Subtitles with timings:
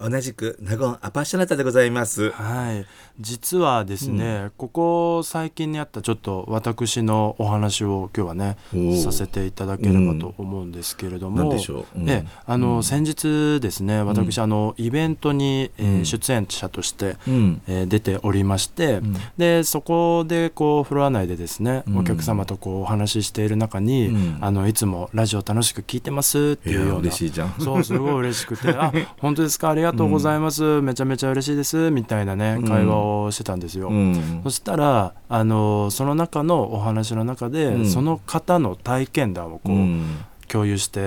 [0.00, 2.30] 同じくナゴンアパッショナタでございます。
[2.30, 2.86] はい、
[3.20, 8.56] 実はですね、ここ最近にあったちょっと私のお話を今日はね
[9.02, 12.00] させていただければと思うんですけれども、なんでしょう？
[12.00, 12.08] うん。
[12.08, 16.04] ええあの、先日ですね私、あのイベントに、えーうん。
[16.04, 17.62] 出演者として、うん。
[17.66, 19.16] えー出ておりまして、ん。
[19.36, 21.98] でそこでこうフロア内でですね、うん。
[21.98, 24.38] お客様とこうお話ししている中に、うん。
[24.40, 26.94] あのいつもラジオ楽しく聞いてますっていうような。
[27.00, 27.54] 嬉しいじゃん。
[27.58, 29.70] そうすごい嬉しくて「あ 本当ですか？
[29.70, 32.68] ありがとうございます、めちゃめちゃ嬉しいです」みたいなねうん。
[32.68, 33.88] 会話をしてたんですよ。
[33.88, 34.40] うん。
[34.44, 34.50] そ。
[34.50, 37.86] したらあのその中のお話の中で、うん。
[37.86, 40.04] その方の体験談をこう、うん。
[40.48, 41.00] 共有して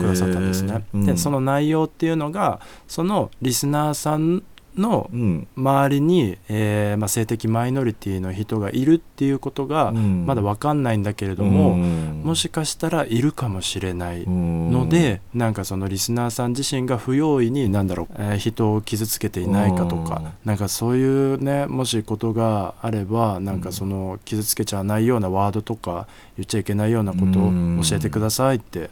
[0.00, 0.82] くださったんですね。
[0.94, 4.42] でその内容っていうのがそのリスナーさん
[4.78, 5.46] のうん。
[5.56, 10.24] 周りに、えーまあ、性的マイノリティの人がいるっていうことがうん。
[10.26, 12.22] まだ分かんないんだけれども、うん。
[12.24, 14.70] もしかしたらいるかもしれないうん。
[14.72, 28.90] ので、なんかそのリスナーさん自身が不用意に何だろう、えー人を傷つけていないかとか、なんかそういうねもしことがあればなんかその傷つけちゃわないようなワードとか言っちゃいけないようなことを教えてくださいって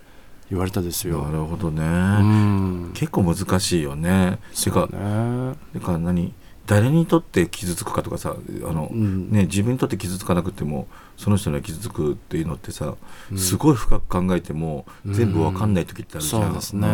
[0.50, 1.22] 言われたですよ。
[1.22, 1.82] なるほどうね。
[1.82, 2.92] ん。
[2.94, 4.38] 結構難しいよね。
[4.62, 5.54] てか、ね。
[5.72, 6.32] てか何？
[6.66, 9.30] 誰にとって傷つくかとかさ、あのうん。
[9.30, 12.96] ね自分にとって傷つかなくてもその人には傷つくっていうのってさ、
[13.30, 13.38] うん。
[13.38, 16.42] すごい深く考えても全部わかんない時ってあるじゃん。
[16.42, 16.88] そうですね、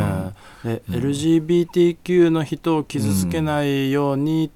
[0.62, 4.50] でうん LGBTQ の人を傷つけないように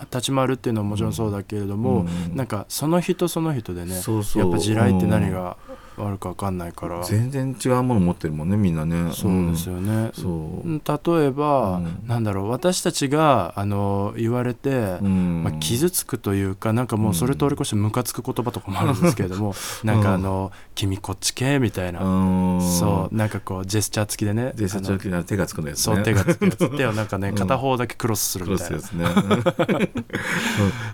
[0.00, 2.34] 立ち回るっていうのはもちろんそうだけれども、うん。
[2.34, 4.42] なんかその人その人でねそうそう。
[4.44, 5.58] やっぱ地雷って何が
[6.06, 9.12] あるか分かんないから、全然違うもの持ってるもんねみんなね。
[9.12, 10.68] そうですよね、そう。
[10.68, 12.04] うん例えば、うん。
[12.06, 15.42] なんだろう私たちがあの言われて、うん。
[15.44, 19.54] まあ、傷つくというかなんかもうそれ通り越してムカつく言葉とかもあるんですけれども、
[19.84, 22.60] なんかあの「君こっち系」みたいな、うん。
[22.60, 23.14] そう。
[23.14, 24.52] なんかこうジェスチャー付きでね。
[24.54, 25.82] で社あの長の手がつくのやつね。
[25.82, 27.34] そう手がつくやつ手をなんかね うん。
[27.34, 28.76] 片方だけクロスするみたいスな。
[28.78, 29.04] ですね。
[29.04, 29.42] うん。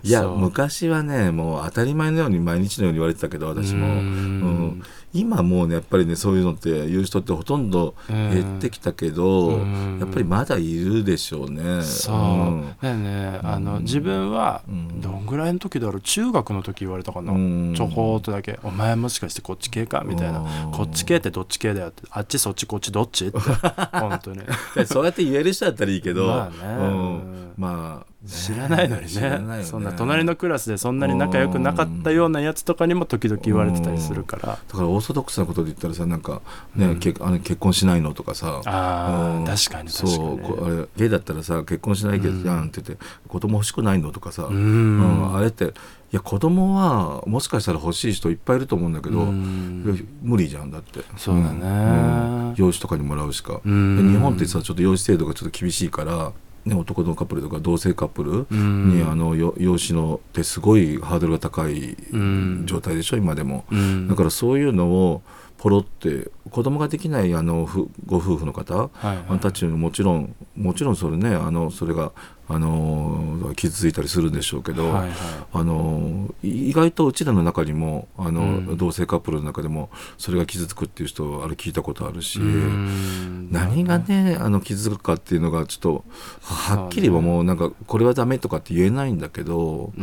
[0.03, 3.97] いや昔はねもう当たり前のように毎日のように言われてたけど私も、うーん。
[3.97, 4.83] うん
[5.13, 9.97] 今もうねやっぱりねそういうのって言う人ってほとんど減ってきたけど、うん。
[9.99, 11.81] やっぱりまだいるでしょうね。
[11.83, 12.75] そう、ん。
[12.81, 13.39] だよね。
[13.43, 13.83] あのうん。
[13.83, 15.01] 自分はうん。
[15.01, 16.01] どんぐらいの時だろう？
[16.01, 17.73] 中学の時言われたかな、うん。
[17.75, 20.39] ちょこっとだけ「お前もしかしてこっち系か?」みたいな。
[20.39, 23.39] うん「こっち系ってどっち系だよ」って「あっちそっちこっちどっち?」って。
[23.99, 24.41] 本当に。
[24.85, 26.55] そうやって言える人だったらいいけど、まあね。
[26.77, 27.51] うん。
[27.57, 29.39] まあ知らないのにね。
[29.39, 29.63] ね。
[29.63, 34.43] そんな隣のクラスでそんなに仲良くなかったようなやつとかにも時々言われてたりするから。
[34.43, 36.41] だからオーソドックスなことで言ったらさなんか
[36.75, 36.99] ね、うん。
[36.99, 38.61] けあの結婚しないのとかさ。
[38.65, 39.45] あーうん。
[39.45, 44.99] 確かに確かにそうこあれゲイだったらさ結婚しないけどじゃんって言って、子供欲しくないのとかさ、ううん。
[44.99, 45.67] んあれってい
[46.11, 51.01] や子供はもしかしたら欲しい人いっぱいいると思うんだけど、無理じゃんだって。
[51.17, 52.51] そうだね。
[52.51, 52.53] ん。
[52.55, 56.31] 養子とかにもらうしか、日本ってさちょっと養子制度がちょっと厳しいから、
[56.65, 58.97] ね、男のカップルとか同性カップルうん。
[58.97, 62.63] に、あのよ養子のってすごいハードルが高いうん。
[62.65, 63.65] 状態でしょ今でも。
[63.71, 64.07] うん。
[64.07, 65.21] だからそういうのを
[65.65, 72.11] ポロって子供ができないあのふご夫婦の方、はいたちももちろんもちろんそれねあのそれが
[72.47, 75.11] あの傷ついたりするんでしょうけど、はいはい。
[75.53, 78.77] あの意外とうちらの中にもあの、うん。
[78.77, 79.89] 同性カップルの中でも
[80.19, 83.49] それが傷つくっていう人あれ聞いたことあるし、うん。
[83.51, 86.05] 何がねあの傷つくかっていうのがちょっと
[86.43, 89.99] はっきりはもうなんかこれはダメとかって言えないんだけど、う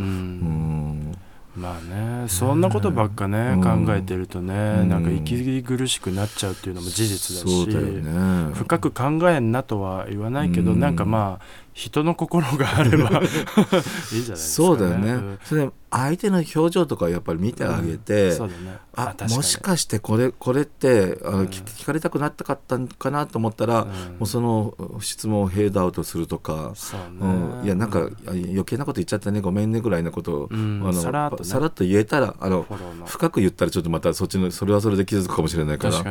[2.23, 3.85] ねそんなことばっかね、うん。
[3.85, 4.89] 考えてるとね、うん。
[4.89, 8.53] なんか息苦しくなっちゃうっていうのも事実だしね。
[8.53, 10.79] 深く考えんなとは言わないけど、うん。
[10.79, 15.39] なんかまあ人の心があれば いいじゃないですか、ね、そうだよね、ん。
[15.43, 18.79] それで相手の表情とかやっぱり見てあげて、そうだね。
[18.95, 21.45] あもしかしてこれこれってあの、うん。
[21.45, 23.87] 聞聞かれたくなったかったんかなと思ったら、うん。
[23.87, 23.91] も
[24.21, 30.81] うその質問をフェードアウトするとか、そうね、うん、いやなんかあ余計なこと言っちゃったねごめんねぐらいなことを、うん。
[30.83, 31.65] あのさらっとね。
[31.67, 32.65] っと言えたらあの
[33.05, 36.03] 深く言ったらちょっとまたそっちのそれはそれで傷つくかもしれないから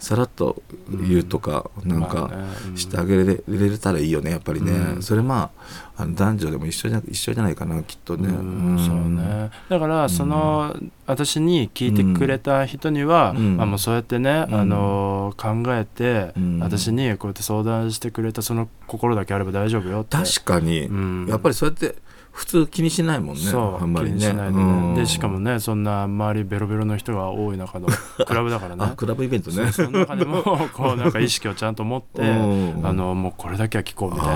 [0.00, 0.60] さらっと
[0.90, 2.44] 言うとか、なんかまあね。
[2.70, 2.76] うん。
[2.76, 5.02] してあげれれたらいいよねやっぱりね、うん。
[5.02, 5.50] それま
[5.96, 8.28] ああの男女でも一緒じゃ一緒じゃないかなきっとね。
[8.28, 9.50] うんそうね。
[9.68, 10.76] だからその、
[11.06, 13.60] 私に聞いてくれた人には、うん。
[13.60, 14.54] あもうそうやってね、うん。
[14.54, 16.58] あの考えて、うん。
[16.60, 20.16] 私にこうやって相談してくれたその心だけあれば大丈夫よって。
[20.16, 21.26] 確かに、うん。
[21.28, 21.96] やっぱりそうやって
[22.32, 24.12] 普通気にしないもんねそう、あんまりね。
[24.12, 24.94] 気にしないでね、うん。
[24.94, 27.88] でしかもねそんな周りベロベロの人が多い中の
[28.26, 28.84] クラブだからね。
[28.84, 29.70] あクラブイベントね。
[29.70, 32.86] その中でもこうなんか意識をちゃんと持って、うん。
[32.86, 34.34] あのもうこれだけは聞こうみたいな。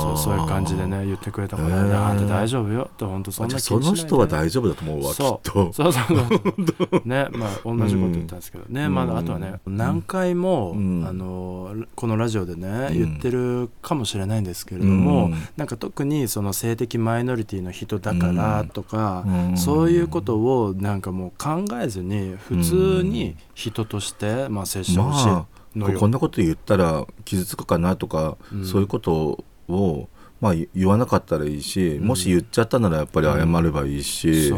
[0.00, 2.04] そうそういう感じでね言ってくれたから、へー。
[2.04, 5.92] あんた大丈夫よって本当そんな気その人は大丈夫だと思うわきっそうとそう。
[5.92, 7.08] そうそう。
[7.08, 8.94] ね まあ同じこと言ったんですけどね、うん。
[8.94, 11.06] まあ、あとはね何回も、うん。
[11.06, 12.98] あのこのラジオでねうん。
[12.98, 15.34] 言ってるかもしれないんですけれども、うん。
[15.56, 19.56] なんか特にその性的マイノリティの人だからとか、うん。
[19.56, 28.64] そういうことをなんかもう考えずに普通に人として、まあ、接してほしまいのよ、あこんなこと言ったら傷つくかなとか、うん。
[28.64, 30.08] そういうことを
[30.40, 32.06] まあ言わなかったらいいし、うん。
[32.06, 34.52] もし言っちゃったならやっぱり謝ればいいし、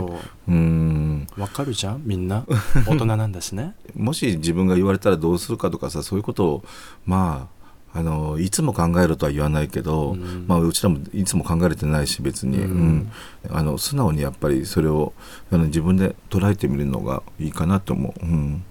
[0.48, 1.26] うん。
[1.36, 2.44] わかるじゃんみんな？
[2.86, 3.74] 大人なんだしね。
[3.94, 6.64] もし自分が言われたらどうするかとかさそういうことを
[7.06, 7.57] まあ
[7.94, 10.44] あのいつも考えろとは言わないけど、うん。
[10.46, 13.10] まあ、うちらもいつも考えれてないし別に、うん。
[13.46, 13.56] うん。
[13.56, 15.12] あの素直にやっぱりそれを
[15.50, 18.24] あの自分で捉えてみるのがいいかなと思う。
[18.24, 18.64] うん。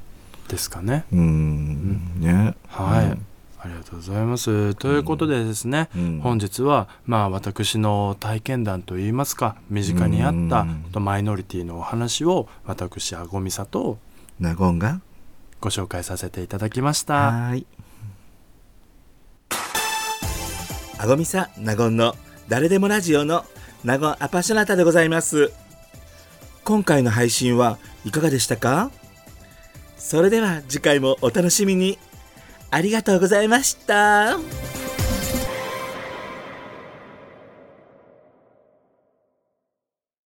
[0.47, 1.05] ですかね。
[1.11, 2.19] うん。
[2.19, 2.55] ね。
[2.67, 3.25] はい、うん。
[3.59, 4.75] ありがとうございます。
[4.75, 6.19] ということでですね、うん。
[6.21, 11.03] 本日はまあ私の体験談といいますか身近にあったうん。
[11.03, 13.97] マイノリティのお話を私あごみさと
[14.39, 15.01] 納言が
[15.59, 17.13] ご紹介させていただきました。
[17.15, 17.67] はーい。
[20.99, 22.15] あごみさなごんの
[22.47, 23.45] 誰でもラジオの
[23.83, 25.51] 納言アパショナタでございます。
[26.63, 28.91] 今回の配信はいかがでしたか？
[29.97, 31.99] それでは次回もお楽しみに。
[32.71, 34.37] ありがとうございました。